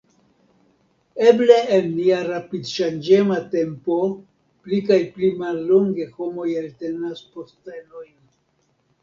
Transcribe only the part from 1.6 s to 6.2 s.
en nia rapidŝanĝema tempo pli kaj pli mallonge